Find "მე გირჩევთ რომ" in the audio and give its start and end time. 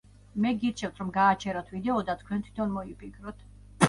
0.43-1.11